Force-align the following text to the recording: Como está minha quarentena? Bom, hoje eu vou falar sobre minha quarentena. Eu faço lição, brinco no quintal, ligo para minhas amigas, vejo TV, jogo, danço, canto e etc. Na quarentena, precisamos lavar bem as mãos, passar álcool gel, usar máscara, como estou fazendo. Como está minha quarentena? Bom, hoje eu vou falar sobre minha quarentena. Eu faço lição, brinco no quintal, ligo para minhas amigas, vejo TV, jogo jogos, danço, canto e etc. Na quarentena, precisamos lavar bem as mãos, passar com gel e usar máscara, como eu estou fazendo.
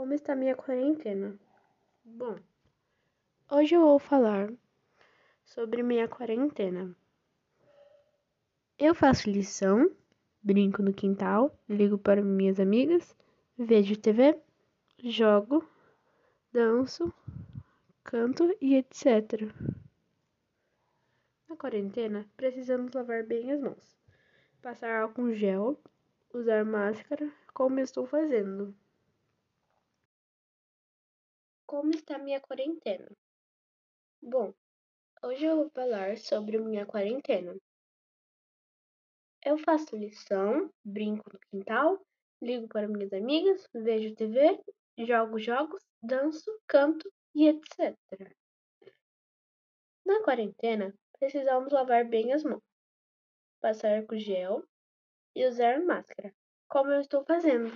Como 0.00 0.14
está 0.14 0.34
minha 0.34 0.56
quarentena? 0.56 1.38
Bom, 2.02 2.34
hoje 3.50 3.74
eu 3.74 3.82
vou 3.82 3.98
falar 3.98 4.50
sobre 5.44 5.82
minha 5.82 6.08
quarentena. 6.08 6.96
Eu 8.78 8.94
faço 8.94 9.30
lição, 9.30 9.94
brinco 10.42 10.82
no 10.82 10.94
quintal, 10.94 11.54
ligo 11.68 11.98
para 11.98 12.22
minhas 12.22 12.58
amigas, 12.58 13.14
vejo 13.58 13.94
TV, 13.94 14.40
jogo, 15.04 15.68
danço, 16.50 17.12
canto 18.02 18.56
e 18.58 18.76
etc. 18.76 19.52
Na 21.46 21.56
quarentena, 21.56 22.26
precisamos 22.38 22.94
lavar 22.94 23.22
bem 23.22 23.52
as 23.52 23.60
mãos, 23.60 23.98
passar 24.62 25.02
álcool 25.02 25.34
gel, 25.34 25.78
usar 26.32 26.64
máscara, 26.64 27.30
como 27.52 27.78
estou 27.80 28.06
fazendo. 28.06 28.74
Como 31.70 31.90
está 31.90 32.18
minha 32.18 32.40
quarentena? 32.40 33.08
Bom, 34.20 34.52
hoje 35.22 35.44
eu 35.44 35.54
vou 35.54 35.70
falar 35.70 36.18
sobre 36.18 36.58
minha 36.58 36.84
quarentena. 36.84 37.56
Eu 39.40 39.56
faço 39.56 39.96
lição, 39.96 40.68
brinco 40.84 41.32
no 41.32 41.38
quintal, 41.38 42.04
ligo 42.42 42.66
para 42.66 42.88
minhas 42.88 43.12
amigas, 43.12 43.68
vejo 43.72 44.16
TV, 44.16 44.60
jogo 44.98 45.38
jogos, 45.38 45.80
danço, 46.02 46.50
canto 46.66 47.08
e 47.36 47.46
etc. 47.46 47.96
Na 50.04 50.24
quarentena, 50.24 50.92
precisamos 51.20 51.72
lavar 51.72 52.04
bem 52.04 52.32
as 52.32 52.42
mãos, 52.42 52.64
passar 53.60 54.04
com 54.08 54.18
gel 54.18 54.64
e 55.36 55.46
usar 55.46 55.80
máscara, 55.84 56.34
como 56.68 56.90
eu 56.90 57.00
estou 57.00 57.24
fazendo. 57.24 57.70